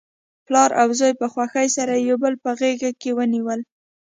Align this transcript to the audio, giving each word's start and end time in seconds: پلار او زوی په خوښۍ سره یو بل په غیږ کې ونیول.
پلار 0.45 0.71
او 0.81 0.89
زوی 0.99 1.13
په 1.21 1.27
خوښۍ 1.33 1.67
سره 1.77 1.93
یو 2.07 2.17
بل 2.23 2.33
په 2.43 2.51
غیږ 2.59 2.81
کې 3.01 3.11
ونیول. 3.17 3.59